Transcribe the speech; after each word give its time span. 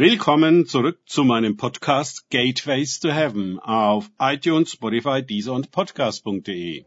Willkommen 0.00 0.64
zurück 0.64 1.00
zu 1.06 1.24
meinem 1.24 1.56
Podcast 1.56 2.30
Gateways 2.30 3.00
to 3.00 3.08
Heaven 3.08 3.58
auf 3.58 4.08
iTunes, 4.20 4.70
Spotify, 4.70 5.24
Deezer 5.24 5.54
und 5.54 5.72
Podcast.de. 5.72 6.84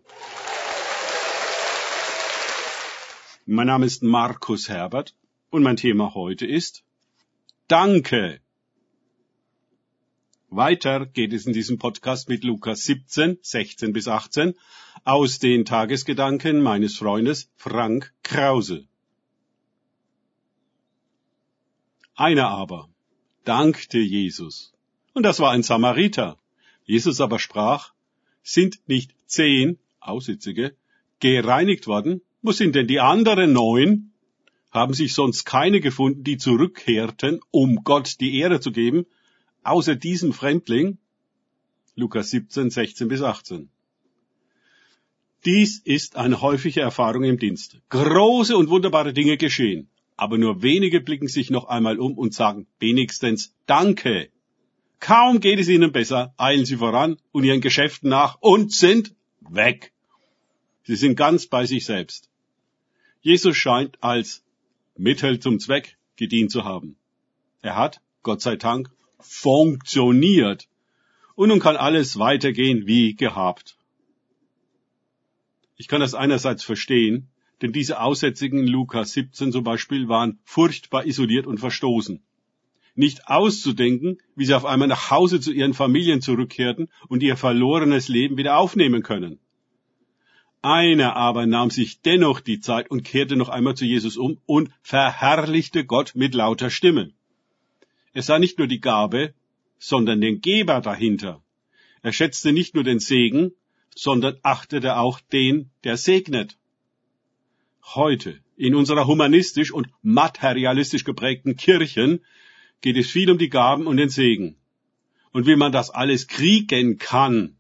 Mein 3.45 3.67
Name 3.67 3.85
ist 3.85 4.01
Markus 4.01 4.69
Herbert 4.69 5.13
und 5.50 5.61
mein 5.61 5.75
Thema 5.75 6.13
heute 6.16 6.47
ist 6.47 6.85
Danke. 7.67 8.39
Weiter 10.48 11.05
geht 11.05 11.34
es 11.34 11.46
in 11.46 11.52
diesem 11.52 11.80
Podcast 11.80 12.30
mit 12.30 12.46
Lukas 12.46 12.86
17, 12.86 13.39
16 13.41 13.91
bis 13.91 14.07
18 14.07 14.54
aus 15.04 15.38
den 15.39 15.66
Tagesgedanken 15.66 16.62
meines 16.62 16.96
Freundes 16.96 17.52
Frank 17.57 18.14
Krause. 18.23 18.88
Einer 22.16 22.48
aber 22.48 22.91
dankte 23.44 24.00
Jesus. 24.00 24.73
Und 25.13 25.23
das 25.23 25.40
war 25.40 25.52
ein 25.52 25.63
Samariter. 25.63 26.38
Jesus 26.86 27.22
aber 27.22 27.40
sprach, 27.40 27.94
sind 28.44 28.80
nicht 28.88 29.14
zehn 29.26 29.77
Aussitzige 30.00 30.76
gereinigt 31.20 31.88
worden? 31.88 32.22
Wo 32.41 32.52
sind 32.52 32.76
denn 32.76 32.88
die 32.88 33.00
anderen 33.00 33.54
neun? 33.54 34.12
Haben 34.72 34.94
sich 34.94 35.14
sonst 35.14 35.44
keine 35.44 35.81
gefunden, 35.81 36.23
die 36.23 36.38
zurückkehrten, 36.38 37.41
um 37.52 37.84
Gott 37.84 38.20
die 38.20 38.40
Ehre 38.40 38.62
zu 38.62 38.72
geben, 38.72 39.05
außer 39.64 39.95
diesem 39.95 40.34
Fremdling? 40.34 40.98
Lukas 41.95 42.30
17, 42.30 42.70
16 42.70 43.08
bis 43.09 43.22
18. 43.22 43.70
Dies 45.44 45.80
ist 45.80 46.16
eine 46.16 46.42
häufige 46.42 46.81
Erfahrung 46.81 47.23
im 47.23 47.38
Dienst. 47.38 47.78
Große 47.89 48.55
und 48.55 48.70
wunderbare 48.70 49.12
Dinge 49.12 49.38
geschehen 49.38 49.89
aber 50.18 50.38
nur 50.38 50.62
wenige 50.62 51.02
blicken 51.02 51.28
sich 51.28 51.50
noch 51.50 51.66
einmal 51.66 52.00
um 52.00 52.18
und 52.18 52.34
sagen 52.34 52.68
wenigstens 52.80 53.54
Danke. 53.66 54.30
Kaum 55.00 55.40
geht 55.40 55.60
es 55.60 55.68
ihnen 55.68 55.92
besser, 55.92 56.34
eilen 56.38 56.66
sie 56.66 56.78
voran 56.78 57.18
und 57.31 57.44
ihren 57.44 57.62
Geschäften 57.62 58.09
nach 58.09 58.38
und 58.40 58.72
sind 58.72 59.16
weg. 59.40 59.92
Sie 60.84 60.95
sind 60.95 61.16
ganz 61.16 61.48
bei 61.48 61.66
sich 61.66 61.86
selbst. 61.86 62.30
Jesus 63.22 63.58
scheint 63.58 63.98
als 64.03 64.44
Mittel 64.95 65.40
zum 65.40 65.59
Zweck 65.59 65.98
gedient 66.18 66.52
zu 66.52 66.64
haben. 66.64 66.98
Er 67.62 67.75
hat, 67.75 68.02
Gott 68.22 68.42
sei 68.42 68.56
Dank, 68.56 68.92
funktioniert. 69.20 70.68
Und 71.36 71.50
nun 71.50 71.59
kann 71.59 71.78
alles 71.78 72.20
weitergehen 72.20 72.86
wie 72.86 73.16
gehabt. 73.16 73.78
Ich 75.78 75.88
kann 75.88 76.02
das 76.02 76.14
einerseits 76.14 76.64
verstehen, 76.64 77.31
denn 77.62 77.72
diese 77.72 78.02
Aussätzigen 78.02 78.59
in 78.59 78.67
Lukas 78.67 79.12
17 79.14 79.52
zum 79.52 79.64
Beispiel 79.64 80.08
waren 80.08 80.40
furchtbar 80.44 81.06
isoliert 81.06 81.48
und 81.48 81.59
verstoßen. 81.59 82.22
Nicht 82.95 83.28
auszudenken, 83.28 84.18
wie 84.36 84.45
sie 84.45 84.56
auf 84.56 84.66
einmal 84.66 84.88
nach 84.88 85.12
Hause 85.12 85.40
zu 85.40 85.52
ihren 85.52 85.73
Familien 85.73 86.22
zurückkehrten 86.22 86.90
und 87.08 87.23
ihr 87.23 87.38
verlorenes 87.38 88.08
Leben 88.08 88.38
wieder 88.38 88.58
aufnehmen 88.58 89.03
können. 89.03 89.40
Einer 90.62 91.16
aber 91.16 91.48
nahm 91.48 91.70
sich 91.70 92.02
dennoch 92.02 92.40
die 92.40 92.59
Zeit 92.59 92.92
und 92.92 93.03
kehrte 93.03 93.36
noch 93.36 93.50
einmal 93.50 93.75
zu 93.75 93.86
Jesus 93.86 94.18
um 94.18 94.40
und 94.46 94.70
verherrlichte 94.81 95.86
Gott 95.86 96.14
mit 96.16 96.36
lauter 96.36 96.70
Stimme. 96.70 97.14
Er 98.14 98.22
sah 98.22 98.38
nicht 98.38 98.58
nur 98.59 98.68
die 98.68 98.81
Gabe, 98.81 99.34
sondern 99.80 100.22
den 100.22 100.42
Geber 100.42 100.81
dahinter. 100.81 101.42
Er 102.03 102.14
schätzte 102.14 102.52
nicht 102.52 102.75
nur 102.75 102.84
den 102.84 103.00
Segen, 103.00 103.53
sondern 103.96 104.38
achtete 104.44 104.98
auch 104.98 105.20
den, 105.20 105.72
der 105.84 105.98
segnet. 105.98 106.58
Heute, 107.94 108.39
in 108.56 108.73
unserer 108.73 109.06
humanistisch 109.06 109.72
und 109.73 109.89
materialistisch 110.02 111.03
geprägten 111.03 111.58
Kirchen, 111.58 112.23
geht 112.80 112.95
es 112.95 113.11
viel 113.11 113.30
um 113.30 113.38
die 113.38 113.50
Gaben 113.50 113.86
und 113.86 113.97
den 113.97 114.08
Segen. 114.08 114.56
Und 115.34 115.45
wie 115.45 115.58
man 115.58 115.73
das 115.73 115.89
alles 115.89 116.28
kriegen 116.28 116.97
kann, 116.97 117.58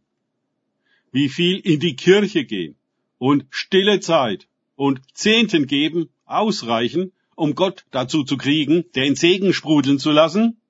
wie 1.11 1.27
viel 1.27 1.57
in 1.57 1.81
die 1.81 1.97
Kirche 1.97 2.45
gehen 2.45 2.77
und 3.17 3.45
stille 3.49 3.99
Zeit 3.99 4.47
und 4.75 5.01
Zehnten 5.13 5.67
geben 5.67 6.09
ausreichen, 6.25 7.11
um 7.35 7.53
Gott 7.53 7.85
dazu 7.91 8.23
zu 8.23 8.37
kriegen, 8.37 8.85
den 8.95 9.15
Segen 9.15 9.51
sprudeln 9.53 9.99
zu 9.99 10.11
lassen? 10.11 10.61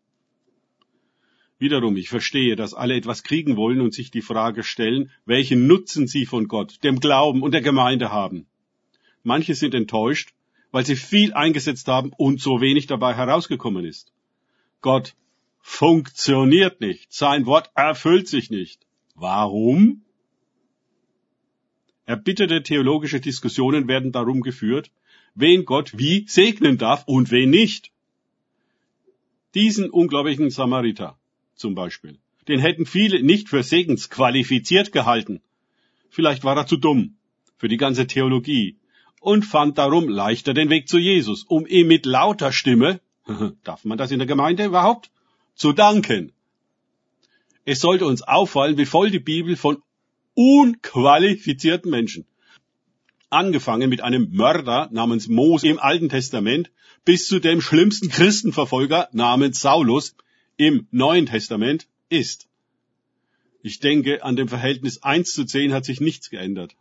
Wiederum, 1.59 1.97
ich 1.97 2.09
verstehe, 2.09 2.55
dass 2.55 2.73
alle 2.73 2.95
etwas 2.95 3.21
kriegen 3.21 3.57
wollen 3.57 3.81
und 3.81 3.93
sich 3.93 4.09
die 4.09 4.23
Frage 4.23 4.63
stellen, 4.63 5.11
welchen 5.25 5.67
Nutzen 5.67 6.07
sie 6.07 6.25
von 6.25 6.47
Gott, 6.47 6.83
dem 6.83 6.99
Glauben 6.99 7.43
und 7.43 7.51
der 7.51 7.61
Gemeinde 7.61 8.11
haben. 8.11 8.47
Manche 9.23 9.55
sind 9.55 9.73
enttäuscht, 9.73 10.33
weil 10.71 10.85
sie 10.85 10.95
viel 10.95 11.33
eingesetzt 11.33 11.87
haben 11.87 12.11
und 12.17 12.41
so 12.41 12.61
wenig 12.61 12.87
dabei 12.87 13.13
herausgekommen 13.13 13.85
ist. 13.85 14.11
Gott 14.81 15.15
funktioniert 15.59 16.81
nicht. 16.81 17.13
Sein 17.13 17.45
Wort 17.45 17.69
erfüllt 17.75 18.27
sich 18.27 18.49
nicht. 18.49 18.85
Warum? 19.15 20.03
Erbitterte 22.05 22.63
theologische 22.63 23.19
Diskussionen 23.19 23.87
werden 23.87 24.11
darum 24.11 24.41
geführt, 24.41 24.91
wen 25.35 25.65
Gott 25.65 25.97
wie 25.97 26.25
segnen 26.27 26.77
darf 26.77 27.03
und 27.05 27.31
wen 27.31 27.49
nicht. 27.49 27.91
Diesen 29.53 29.89
unglaublichen 29.89 30.49
Samariter 30.49 31.17
zum 31.55 31.75
Beispiel, 31.75 32.17
den 32.47 32.59
hätten 32.59 32.85
viele 32.85 33.21
nicht 33.21 33.49
für 33.49 33.63
segensqualifiziert 33.63 34.91
gehalten. 34.91 35.41
Vielleicht 36.09 36.43
war 36.43 36.57
er 36.57 36.65
zu 36.65 36.77
dumm 36.77 37.17
für 37.57 37.67
die 37.67 37.77
ganze 37.77 38.07
Theologie 38.07 38.77
und 39.21 39.45
fand 39.45 39.77
darum 39.77 40.09
leichter 40.09 40.53
den 40.53 40.69
Weg 40.69 40.89
zu 40.89 40.97
Jesus, 40.97 41.43
um 41.43 41.65
ihm 41.65 41.87
mit 41.87 42.05
lauter 42.05 42.51
Stimme, 42.51 42.99
darf 43.63 43.85
man 43.85 43.97
das 43.97 44.11
in 44.11 44.19
der 44.19 44.27
Gemeinde 44.27 44.65
überhaupt, 44.65 45.11
zu 45.55 45.71
danken. 45.71 46.33
Es 47.63 47.79
sollte 47.79 48.05
uns 48.05 48.23
auffallen, 48.23 48.77
wie 48.77 48.85
voll 48.85 49.11
die 49.11 49.19
Bibel 49.19 49.55
von 49.55 49.81
unqualifizierten 50.33 51.91
Menschen, 51.91 52.25
angefangen 53.29 53.89
mit 53.89 54.01
einem 54.01 54.29
Mörder 54.31 54.89
namens 54.91 55.27
Mose 55.27 55.67
im 55.67 55.79
Alten 55.79 56.09
Testament 56.09 56.71
bis 57.05 57.27
zu 57.27 57.39
dem 57.39 57.61
schlimmsten 57.61 58.09
Christenverfolger 58.09 59.07
namens 59.11 59.59
Saulus 59.59 60.15
im 60.57 60.87
Neuen 60.91 61.27
Testament 61.27 61.87
ist. 62.09 62.47
Ich 63.61 63.79
denke, 63.79 64.23
an 64.23 64.35
dem 64.35 64.47
Verhältnis 64.47 65.03
1 65.03 65.31
zu 65.33 65.45
10 65.45 65.73
hat 65.73 65.85
sich 65.85 66.01
nichts 66.01 66.31
geändert. 66.31 66.75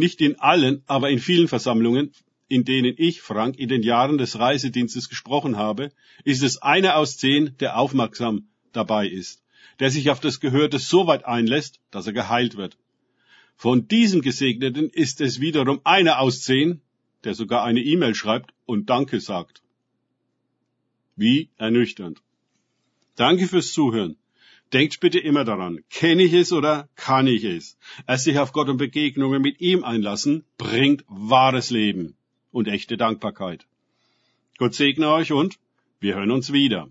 Nicht 0.00 0.22
in 0.22 0.40
allen, 0.40 0.82
aber 0.86 1.10
in 1.10 1.18
vielen 1.18 1.46
Versammlungen, 1.46 2.12
in 2.48 2.64
denen 2.64 2.94
ich, 2.96 3.20
Frank, 3.20 3.58
in 3.58 3.68
den 3.68 3.82
Jahren 3.82 4.16
des 4.16 4.38
Reisedienstes 4.38 5.10
gesprochen 5.10 5.58
habe, 5.58 5.92
ist 6.24 6.42
es 6.42 6.62
einer 6.62 6.96
aus 6.96 7.18
zehn, 7.18 7.54
der 7.60 7.76
aufmerksam 7.76 8.48
dabei 8.72 9.06
ist, 9.06 9.42
der 9.78 9.90
sich 9.90 10.08
auf 10.08 10.18
das 10.18 10.40
Gehörte 10.40 10.78
so 10.78 11.06
weit 11.06 11.26
einlässt, 11.26 11.80
dass 11.90 12.06
er 12.06 12.14
geheilt 12.14 12.56
wird. 12.56 12.78
Von 13.56 13.88
diesen 13.88 14.22
Gesegneten 14.22 14.88
ist 14.88 15.20
es 15.20 15.38
wiederum 15.38 15.82
einer 15.84 16.18
aus 16.18 16.40
zehn, 16.40 16.80
der 17.24 17.34
sogar 17.34 17.62
eine 17.64 17.82
E-Mail 17.82 18.14
schreibt 18.14 18.54
und 18.64 18.88
Danke 18.88 19.20
sagt. 19.20 19.62
Wie 21.14 21.50
ernüchternd. 21.58 22.22
Danke 23.16 23.46
fürs 23.46 23.74
Zuhören. 23.74 24.16
Denkt 24.72 25.00
bitte 25.00 25.18
immer 25.18 25.44
daran, 25.44 25.82
kenne 25.90 26.22
ich 26.22 26.32
es 26.32 26.52
oder 26.52 26.88
kann 26.94 27.26
ich 27.26 27.42
es? 27.42 27.76
Es 28.06 28.22
sich 28.22 28.38
auf 28.38 28.52
Gott 28.52 28.68
und 28.68 28.76
Begegnungen 28.76 29.42
mit 29.42 29.60
ihm 29.60 29.82
einlassen, 29.82 30.44
bringt 30.58 31.04
wahres 31.08 31.70
Leben 31.70 32.16
und 32.52 32.68
echte 32.68 32.96
Dankbarkeit. 32.96 33.66
Gott 34.58 34.74
segne 34.74 35.10
euch 35.10 35.32
und 35.32 35.58
wir 35.98 36.14
hören 36.14 36.30
uns 36.30 36.52
wieder. 36.52 36.88